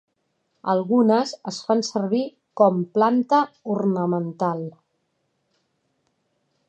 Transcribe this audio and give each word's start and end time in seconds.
Algunes 0.71 1.33
es 1.51 1.59
fan 1.67 1.83
servir 1.89 2.23
com 2.61 2.79
planta 2.97 3.43
ornamental. 3.75 4.65